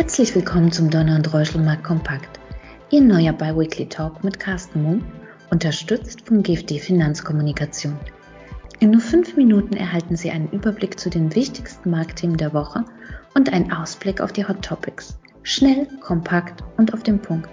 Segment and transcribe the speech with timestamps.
[0.00, 2.40] Herzlich willkommen zum Donner und Reuschelmarkt Kompakt.
[2.88, 5.04] Ihr neuer Biweekly Talk mit Carsten Mumm,
[5.50, 7.98] unterstützt vom GFD Finanzkommunikation.
[8.78, 12.82] In nur fünf Minuten erhalten Sie einen Überblick zu den wichtigsten Marktthemen der Woche
[13.34, 15.18] und einen Ausblick auf die Hot Topics.
[15.42, 17.50] Schnell, kompakt und auf den Punkt.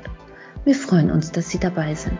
[0.64, 2.18] Wir freuen uns, dass Sie dabei sind.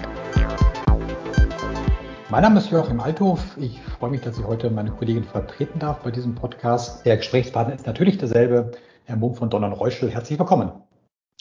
[2.30, 3.56] Mein Name ist Joachim Althof.
[3.56, 7.06] Ich freue mich, dass ich heute meine Kollegin vertreten darf bei diesem Podcast.
[7.06, 8.72] Der Gesprächspartner ist natürlich derselbe,
[9.06, 10.12] Herr Mumm von Donner Reuschel.
[10.12, 10.74] Herzlich willkommen.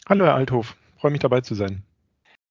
[0.09, 0.77] Hallo, Herr Althof.
[0.97, 1.83] Freue mich dabei zu sein.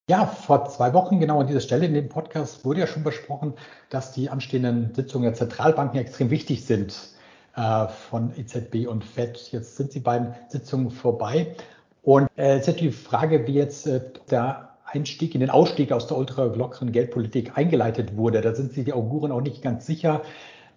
[0.10, 3.54] Ja, vor zwei Wochen genau an dieser Stelle in dem Podcast wurde ja schon besprochen,
[3.90, 6.94] dass die anstehenden Sitzungen der Zentralbanken extrem wichtig sind
[7.56, 9.54] äh, von EZB und FED.
[9.54, 11.56] Jetzt sind die beiden Sitzungen vorbei.
[12.04, 16.08] Und äh, jetzt ist die Frage, wie jetzt äh, der Einstieg in den Ausstieg aus
[16.08, 18.42] der ultralockeren Geldpolitik eingeleitet wurde.
[18.42, 20.22] Da sind sich die Auguren auch nicht ganz sicher.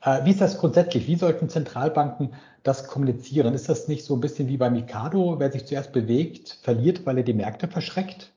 [0.03, 1.07] Äh, wie ist das grundsätzlich?
[1.07, 3.55] Wie sollten Zentralbanken das kommunizieren?
[3.55, 5.39] Ist das nicht so ein bisschen wie bei Mikado?
[5.39, 8.33] Wer sich zuerst bewegt, verliert, weil er die Märkte verschreckt?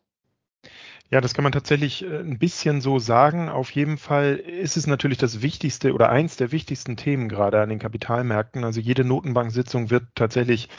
[1.13, 3.49] Ja, das kann man tatsächlich äh, ein bisschen so sagen.
[3.49, 7.67] Auf jeden Fall ist es natürlich das wichtigste oder eins der wichtigsten Themen gerade an
[7.67, 8.63] den Kapitalmärkten.
[8.63, 10.69] Also jede Notenbanksitzung wird tatsächlich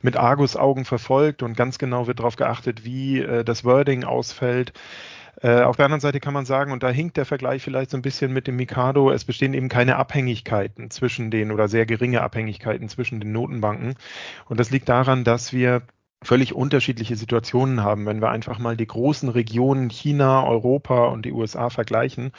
[0.00, 4.72] mit Argus-Augen verfolgt und ganz genau wird darauf geachtet, wie äh, das Wording ausfällt.
[5.42, 7.96] Äh, auf der anderen Seite kann man sagen, und da hinkt der Vergleich vielleicht so
[7.96, 12.20] ein bisschen mit dem Mikado, es bestehen eben keine Abhängigkeiten zwischen den oder sehr geringe
[12.22, 13.94] Abhängigkeiten zwischen den Notenbanken.
[14.48, 15.82] Und das liegt daran, dass wir
[16.22, 21.32] völlig unterschiedliche Situationen haben, wenn wir einfach mal die großen Regionen China, Europa und die
[21.32, 22.32] USA vergleichen.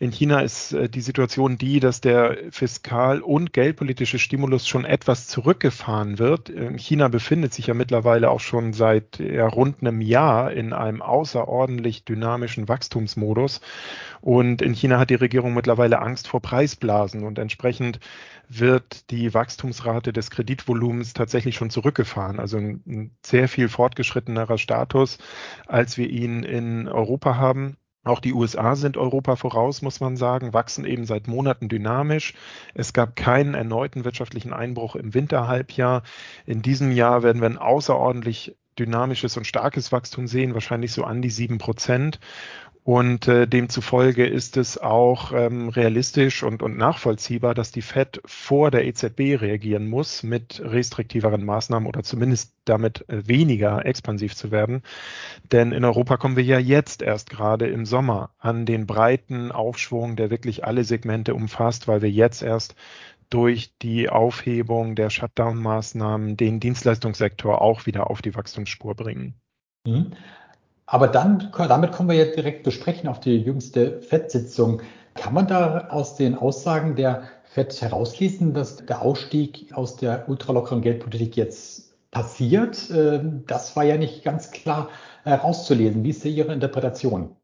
[0.00, 5.26] In China ist äh, die Situation die, dass der fiskal- und geldpolitische Stimulus schon etwas
[5.26, 6.50] zurückgefahren wird.
[6.78, 12.06] China befindet sich ja mittlerweile auch schon seit ja, rund einem Jahr in einem außerordentlich
[12.06, 13.60] dynamischen Wachstumsmodus.
[14.22, 18.00] Und in China hat die Regierung mittlerweile Angst vor Preisblasen und entsprechend
[18.48, 22.40] wird die Wachstumsrate des Kreditvolumens tatsächlich schon zurückgefahren.
[22.40, 25.18] Also ein sehr viel fortgeschrittenerer Status,
[25.66, 27.76] als wir ihn in Europa haben.
[28.02, 32.32] Auch die USA sind Europa voraus, muss man sagen, wachsen eben seit Monaten dynamisch.
[32.72, 36.02] Es gab keinen erneuten wirtschaftlichen Einbruch im Winterhalbjahr.
[36.46, 41.20] In diesem Jahr werden wir ein außerordentlich dynamisches und starkes Wachstum sehen, wahrscheinlich so an
[41.20, 42.20] die sieben Prozent.
[42.90, 48.72] Und äh, demzufolge ist es auch ähm, realistisch und, und nachvollziehbar, dass die Fed vor
[48.72, 54.82] der EZB reagieren muss mit restriktiveren Maßnahmen oder zumindest damit äh, weniger expansiv zu werden.
[55.52, 60.16] Denn in Europa kommen wir ja jetzt erst gerade im Sommer an den breiten Aufschwung,
[60.16, 62.74] der wirklich alle Segmente umfasst, weil wir jetzt erst
[63.28, 69.40] durch die Aufhebung der Shutdown-Maßnahmen den Dienstleistungssektor auch wieder auf die Wachstumsspur bringen.
[70.92, 74.82] Aber dann, damit kommen wir jetzt direkt besprechen auf die jüngste FED-Sitzung.
[75.14, 80.82] Kann man da aus den Aussagen der FED herauslesen, dass der Ausstieg aus der ultralockeren
[80.82, 82.90] Geldpolitik jetzt passiert?
[82.90, 84.88] Ähm, das war ja nicht ganz klar
[85.22, 86.02] herauszulesen.
[86.02, 87.36] Wie ist Ihre Interpretation?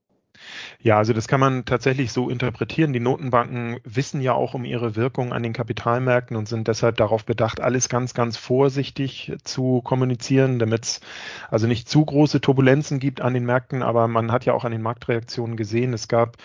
[0.80, 2.92] Ja, also das kann man tatsächlich so interpretieren.
[2.92, 7.24] Die Notenbanken wissen ja auch um ihre Wirkung an den Kapitalmärkten und sind deshalb darauf
[7.24, 11.00] bedacht, alles ganz, ganz vorsichtig zu kommunizieren, damit es
[11.50, 13.82] also nicht zu große Turbulenzen gibt an den Märkten.
[13.82, 16.36] Aber man hat ja auch an den Marktreaktionen gesehen, es gab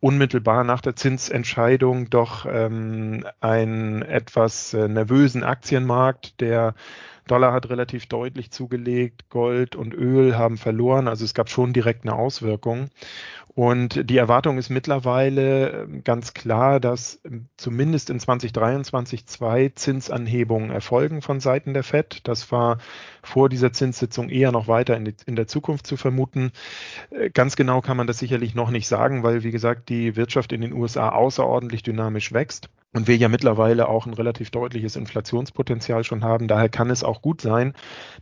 [0.00, 6.74] unmittelbar nach der Zinsentscheidung doch ähm, einen etwas äh, nervösen Aktienmarkt, der
[7.26, 12.04] Dollar hat relativ deutlich zugelegt, Gold und Öl haben verloren, also es gab schon direkt
[12.04, 12.88] eine Auswirkung.
[13.58, 20.70] Und die Erwartung ist mittlerweile ähm, ganz klar, dass ähm, zumindest in 2023 zwei Zinsanhebungen
[20.70, 22.20] erfolgen von Seiten der FED.
[22.22, 22.78] Das war
[23.28, 26.50] vor dieser Zinssitzung eher noch weiter in, die, in der Zukunft zu vermuten.
[27.10, 30.52] Äh, ganz genau kann man das sicherlich noch nicht sagen, weil, wie gesagt, die Wirtschaft
[30.52, 36.04] in den USA außerordentlich dynamisch wächst und wir ja mittlerweile auch ein relativ deutliches Inflationspotenzial
[36.04, 36.48] schon haben.
[36.48, 37.74] Daher kann es auch gut sein,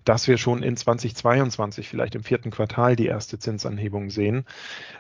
[0.05, 4.45] dass wir schon in 2022, vielleicht im vierten Quartal, die erste Zinsanhebung sehen.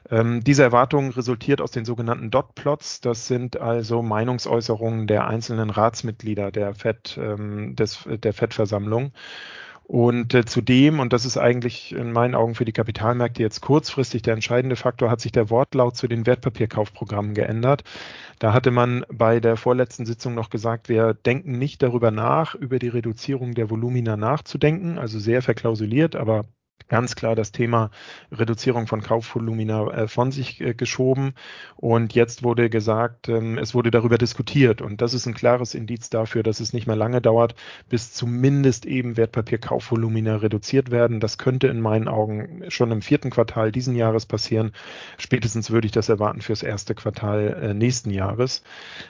[0.08, 3.00] Ähm, diese Erwartung resultiert aus den sogenannten Dot-Plots.
[3.00, 9.12] Das sind also Meinungsäußerungen der einzelnen Ratsmitglieder der FED, ähm, der FED-Versammlung.
[9.88, 14.20] Und äh, zudem, und das ist eigentlich in meinen Augen für die Kapitalmärkte jetzt kurzfristig
[14.22, 17.84] der entscheidende Faktor, hat sich der Wortlaut zu den Wertpapierkaufprogrammen geändert.
[18.40, 22.80] Da hatte man bei der vorletzten Sitzung noch gesagt, wir denken nicht darüber nach, über
[22.80, 26.46] die Reduzierung der Volumina nachzudenken, also sehr verklausuliert, aber
[26.88, 27.90] ganz klar das Thema
[28.30, 31.34] Reduzierung von Kaufvolumina äh, von sich äh, geschoben.
[31.76, 34.82] Und jetzt wurde gesagt, ähm, es wurde darüber diskutiert.
[34.82, 37.54] Und das ist ein klares Indiz dafür, dass es nicht mehr lange dauert,
[37.88, 41.20] bis zumindest eben Wertpapierkaufvolumina reduziert werden.
[41.20, 44.72] Das könnte in meinen Augen schon im vierten Quartal diesen Jahres passieren.
[45.18, 48.62] Spätestens würde ich das erwarten fürs erste Quartal äh, nächsten Jahres.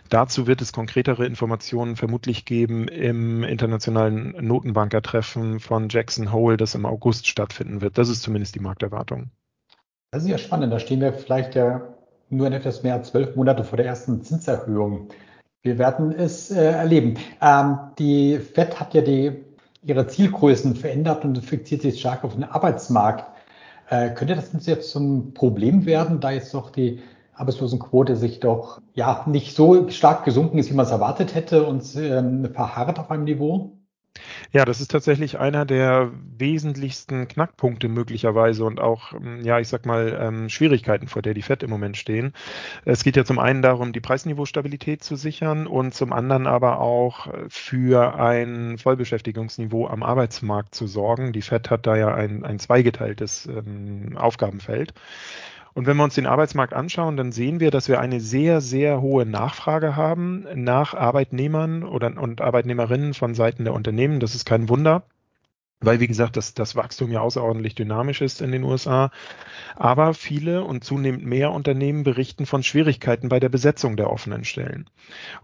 [0.08, 6.86] Dazu wird es konkretere Informationen vermutlich geben im internationalen Notenbankertreffen von Jackson Hole, das im
[6.86, 7.98] August stattfindet stattfinden wird.
[7.98, 9.30] Das ist zumindest die Markterwartung.
[10.10, 10.72] Das ist ja spannend.
[10.72, 11.82] Da stehen wir vielleicht ja
[12.28, 15.08] nur in etwas mehr als zwölf Monate vor der ersten Zinserhöhung.
[15.62, 17.18] Wir werden es äh, erleben.
[17.40, 19.44] Ähm, die FED hat ja die,
[19.82, 23.24] ihre Zielgrößen verändert und fixiert sich stark auf den Arbeitsmarkt.
[23.88, 27.00] Äh, könnte das jetzt zum Problem werden, da jetzt doch die
[27.34, 31.84] Arbeitslosenquote sich doch ja nicht so stark gesunken ist, wie man es erwartet hätte und
[31.96, 33.75] ähm, verharrt auf einem Niveau?
[34.52, 39.86] Ja, das ist tatsächlich einer der wesentlichsten Knackpunkte möglicherweise und auch, hm, ja, ich sag
[39.86, 42.32] mal, ähm, Schwierigkeiten, vor der die FED im Moment stehen.
[42.84, 47.26] Es geht ja zum einen darum, die Preisniveaustabilität zu sichern und zum anderen aber auch
[47.26, 51.32] äh, für ein Vollbeschäftigungsniveau am Arbeitsmarkt zu sorgen.
[51.32, 54.94] Die FED hat da ja ein, ein zweigeteiltes ähm, Aufgabenfeld.
[55.76, 59.02] Und wenn wir uns den Arbeitsmarkt anschauen, dann sehen wir, dass wir eine sehr, sehr
[59.02, 64.18] hohe Nachfrage haben nach Arbeitnehmern oder, und Arbeitnehmerinnen von Seiten der Unternehmen.
[64.18, 65.02] Das ist kein Wunder
[65.80, 69.10] weil, wie gesagt, das, das Wachstum ja außerordentlich dynamisch ist in den USA.
[69.74, 74.88] Aber viele und zunehmend mehr Unternehmen berichten von Schwierigkeiten bei der Besetzung der offenen Stellen.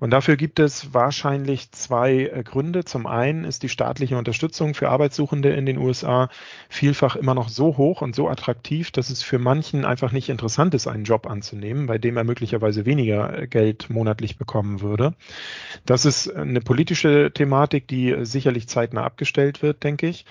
[0.00, 2.86] Und dafür gibt es wahrscheinlich zwei äh, Gründe.
[2.86, 6.30] Zum einen ist die staatliche Unterstützung für Arbeitssuchende in den USA
[6.70, 10.72] vielfach immer noch so hoch und so attraktiv, dass es für manchen einfach nicht interessant
[10.72, 15.14] ist, einen Job anzunehmen, bei dem er möglicherweise weniger äh, Geld monatlich bekommen würde.
[15.84, 20.21] Das ist eine politische Thematik, die sicherlich zeitnah abgestellt wird, denke ich.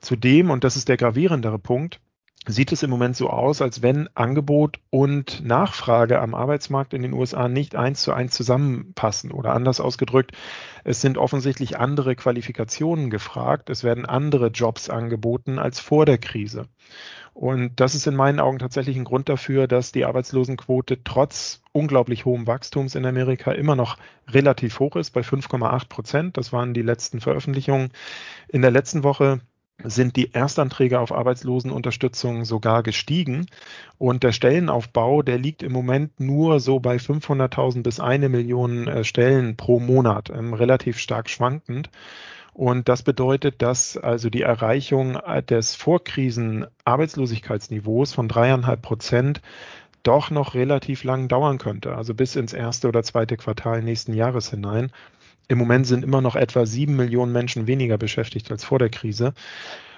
[0.00, 2.00] Zudem, und das ist der gravierendere Punkt,
[2.46, 7.14] sieht es im Moment so aus, als wenn Angebot und Nachfrage am Arbeitsmarkt in den
[7.14, 9.32] USA nicht eins zu eins zusammenpassen.
[9.32, 10.32] Oder anders ausgedrückt,
[10.84, 16.66] es sind offensichtlich andere Qualifikationen gefragt, es werden andere Jobs angeboten als vor der Krise.
[17.32, 22.24] Und das ist in meinen Augen tatsächlich ein Grund dafür, dass die Arbeitslosenquote trotz unglaublich
[22.24, 23.98] hohem Wachstums in Amerika immer noch
[24.28, 26.36] relativ hoch ist, bei 5,8 Prozent.
[26.36, 27.90] Das waren die letzten Veröffentlichungen.
[28.48, 29.40] In der letzten Woche
[29.82, 33.46] sind die Erstanträge auf Arbeitslosenunterstützung sogar gestiegen.
[33.98, 39.04] Und der Stellenaufbau, der liegt im Moment nur so bei 500.000 bis eine Million äh,
[39.04, 41.90] Stellen pro Monat, ähm, relativ stark schwankend.
[42.52, 45.18] Und das bedeutet, dass also die Erreichung
[45.50, 49.40] des Vorkrisen-Arbeitslosigkeitsniveaus von dreieinhalb Prozent
[50.04, 54.50] doch noch relativ lang dauern könnte, also bis ins erste oder zweite Quartal nächsten Jahres
[54.50, 54.92] hinein.
[55.48, 59.34] Im Moment sind immer noch etwa sieben Millionen Menschen weniger beschäftigt als vor der Krise.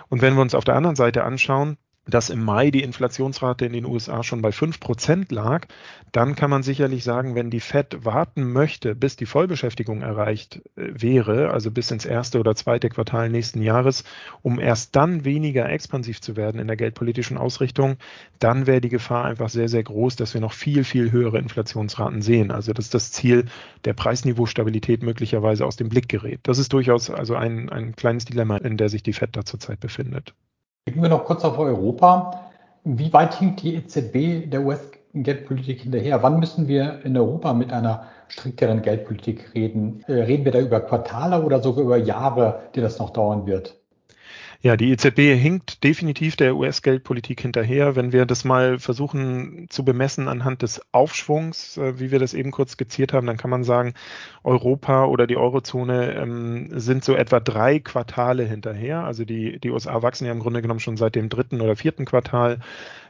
[0.08, 1.76] Und wenn wir uns auf der anderen Seite anschauen,
[2.08, 5.67] dass im Mai die Inflationsrate in den USA schon bei fünf Prozent lag,
[6.12, 10.91] dann kann man sicherlich sagen, wenn die Fed warten möchte, bis die Vollbeschäftigung erreicht äh,
[10.94, 14.05] wäre, also bis ins erste oder zweite Quartal nächsten Jahres,
[14.43, 17.97] um erst dann weniger expansiv zu werden in der geldpolitischen Ausrichtung,
[18.38, 22.23] dann wäre die Gefahr einfach sehr, sehr groß, dass wir noch viel, viel höhere Inflationsraten
[22.23, 22.52] sehen.
[22.52, 23.47] Also dass das Ziel
[23.85, 26.41] der Preisniveaustabilität möglicherweise aus dem Blick gerät.
[26.44, 29.81] Das ist durchaus also ein, ein kleines Dilemma, in der sich die Fed da zurzeit
[29.81, 30.35] befindet.
[30.87, 32.49] Blicken wir noch kurz auf Europa.
[32.85, 36.23] Wie weit hinkt die EZB der US-Geldpolitik hinterher?
[36.23, 40.05] Wann müssen wir in Europa mit einer strikteren Geldpolitik reden?
[40.06, 43.77] Äh, reden wir da über Quartale oder sogar über Jahre, die das noch dauern wird?
[44.66, 47.94] Ja, die EZB hinkt definitiv der US-Geldpolitik hinterher.
[47.94, 52.50] Wenn wir das mal versuchen zu bemessen anhand des Aufschwungs, äh, wie wir das eben
[52.50, 53.94] kurz skizziert haben, dann kann man sagen,
[54.42, 59.04] Europa oder die Eurozone ähm, sind so etwa drei Quartale hinterher.
[59.04, 62.04] Also die, die USA wachsen ja im Grunde genommen schon seit dem dritten oder vierten
[62.04, 62.58] Quartal.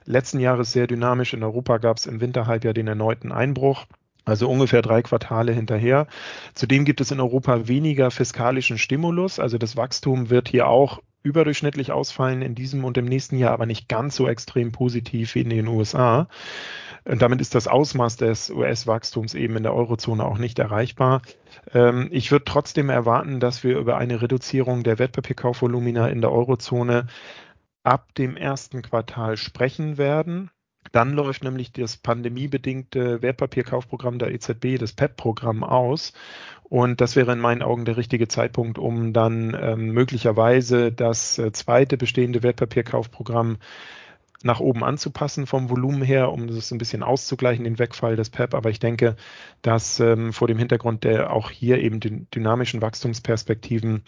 [0.05, 1.33] Letzten Jahres sehr dynamisch.
[1.33, 3.87] In Europa gab es im Winterhalbjahr den erneuten Einbruch
[4.27, 6.09] also ungefähr drei Quartale hinterher.
[6.53, 11.93] Zudem gibt es in Europa weniger fiskalischen Stimulus, also das Wachstum wird hier auch überdurchschnittlich
[11.93, 15.51] ausfallen in diesem und im nächsten Jahr, aber nicht ganz so extrem positiv wie in
[15.51, 16.29] den USA.
[17.05, 21.23] Und damit ist das Ausmaß des US-Wachstums eben in der Eurozone auch nicht erreichbar.
[21.75, 27.07] Ähm, ich würde trotzdem erwarten, dass wir über eine Reduzierung der Wertpapierkaufvolumina in der Eurozone
[27.83, 30.51] ab dem ersten Quartal sprechen werden.
[30.97, 36.15] Dann läuft nämlich das pandemiebedingte Wertpapierkaufprogramm der EZB, das PEP-Programm aus.
[36.63, 41.53] Und das wäre in meinen Augen der richtige Zeitpunkt, um dann ähm, möglicherweise das äh,
[41.53, 43.59] zweite bestehende Wertpapierkaufprogramm
[44.43, 48.55] nach oben anzupassen vom Volumen her, um das ein bisschen auszugleichen, den Wegfall des PEP.
[48.55, 49.17] Aber ich denke,
[49.63, 54.05] dass ähm, vor dem Hintergrund der auch hier eben den dynamischen Wachstumsperspektiven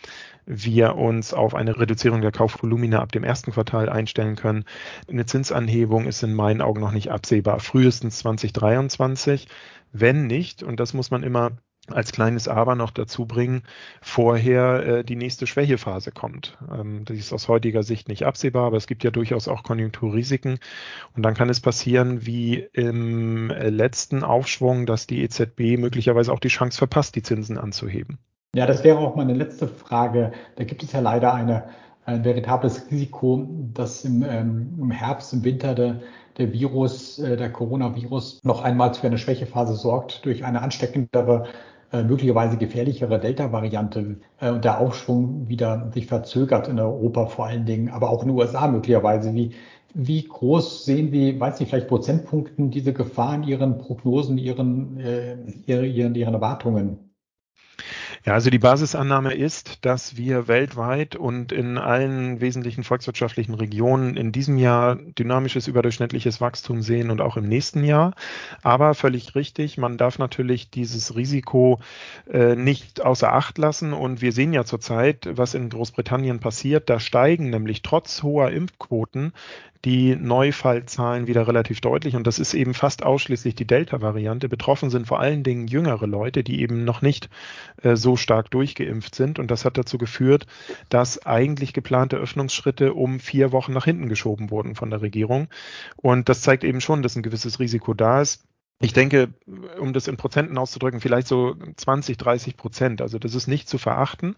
[0.46, 4.64] wir uns auf eine Reduzierung der Kaufvolumina ab dem ersten Quartal einstellen können.
[5.08, 7.60] Eine Zinsanhebung ist in meinen Augen noch nicht absehbar.
[7.60, 9.48] Frühestens 2023.
[9.92, 11.52] Wenn nicht, und das muss man immer
[11.92, 13.62] als kleines Aber noch dazu bringen,
[14.00, 16.58] vorher äh, die nächste Schwächephase kommt.
[16.72, 20.58] Ähm, das ist aus heutiger Sicht nicht absehbar, aber es gibt ja durchaus auch Konjunkturrisiken.
[21.16, 26.40] Und dann kann es passieren, wie im äh, letzten Aufschwung, dass die EZB möglicherweise auch
[26.40, 28.18] die Chance verpasst, die Zinsen anzuheben.
[28.54, 30.32] Ja, das wäre auch meine letzte Frage.
[30.56, 31.64] Da gibt es ja leider eine,
[32.04, 36.00] ein veritables Risiko, dass im, ähm, im Herbst, im Winter der,
[36.38, 41.46] der Virus, äh, der Coronavirus noch einmal für eine Schwächephase sorgt durch eine ansteckendere
[42.02, 47.88] möglicherweise gefährlichere Delta-Variante äh, und der Aufschwung wieder sich verzögert in Europa vor allen Dingen,
[47.88, 49.34] aber auch in den USA möglicherweise.
[49.34, 49.54] Wie,
[49.94, 55.36] wie groß sehen Sie, weiß nicht, vielleicht Prozentpunkten diese Gefahr in Ihren Prognosen, Ihren, äh,
[55.66, 57.07] Ihren, Ihren Erwartungen?
[58.28, 64.32] Ja, also die Basisannahme ist, dass wir weltweit und in allen wesentlichen volkswirtschaftlichen Regionen in
[64.32, 68.14] diesem Jahr dynamisches überdurchschnittliches Wachstum sehen und auch im nächsten Jahr.
[68.62, 71.80] Aber völlig richtig, man darf natürlich dieses Risiko
[72.30, 73.94] äh, nicht außer Acht lassen.
[73.94, 76.90] Und wir sehen ja zurzeit, was in Großbritannien passiert.
[76.90, 79.32] Da steigen nämlich trotz hoher Impfquoten
[79.84, 84.48] die Neufallzahlen wieder relativ deutlich und das ist eben fast ausschließlich die Delta-Variante.
[84.48, 87.28] Betroffen sind vor allen Dingen jüngere Leute, die eben noch nicht
[87.82, 90.46] äh, so stark durchgeimpft sind und das hat dazu geführt,
[90.88, 95.48] dass eigentlich geplante Öffnungsschritte um vier Wochen nach hinten geschoben wurden von der Regierung
[95.96, 98.44] und das zeigt eben schon, dass ein gewisses Risiko da ist.
[98.80, 99.34] Ich denke,
[99.80, 103.02] um das in Prozenten auszudrücken, vielleicht so 20, 30 Prozent.
[103.02, 104.36] Also das ist nicht zu verachten.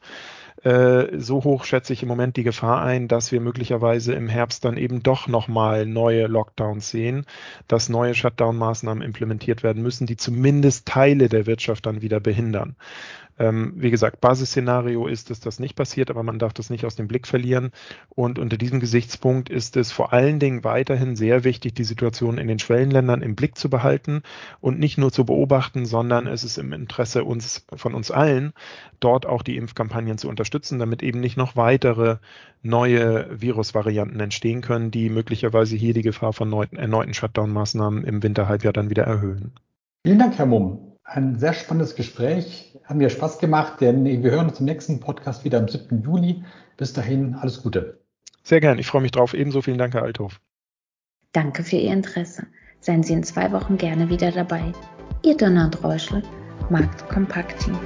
[0.62, 4.64] Äh, so hoch schätze ich im Moment die Gefahr ein, dass wir möglicherweise im Herbst
[4.64, 7.24] dann eben doch nochmal neue Lockdowns sehen,
[7.66, 12.76] dass neue Shutdown-Maßnahmen implementiert werden müssen, die zumindest Teile der Wirtschaft dann wieder behindern.
[13.40, 16.94] Ähm, wie gesagt, Basisszenario ist, dass das nicht passiert, aber man darf das nicht aus
[16.94, 17.70] dem Blick verlieren.
[18.10, 22.48] Und unter diesem Gesichtspunkt ist es vor allen Dingen weiterhin sehr wichtig, die Situation in
[22.48, 24.22] den Schwellenländern im Blick zu behalten
[24.60, 28.52] und nicht nur zu beobachten, sondern es ist im Interesse uns, von uns allen,
[29.00, 32.16] dort auch die Impfkampagnen zu unterstützen, damit eben nicht noch weitere
[32.62, 38.90] neue Virusvarianten entstehen können, die möglicherweise hier die Gefahr von erneuten Shutdown-Maßnahmen im Winterhalbjahr dann
[38.90, 39.52] wieder erhöhen.
[40.04, 42.78] Vielen Dank, Herr Mumm ein sehr spannendes Gespräch.
[42.84, 46.02] Hat mir Spaß gemacht, denn wir hören uns im nächsten Podcast wieder am 7.
[46.02, 46.44] Juli.
[46.76, 48.00] Bis dahin, alles Gute.
[48.42, 49.34] Sehr gern, ich freue mich drauf.
[49.34, 50.40] Ebenso vielen Dank, Herr Althoff.
[51.32, 52.46] Danke für Ihr Interesse.
[52.80, 54.72] Seien Sie in zwei Wochen gerne wieder dabei.
[55.22, 56.22] Ihr Donald Reuschel,
[56.70, 57.78] Markt Kompakt Team.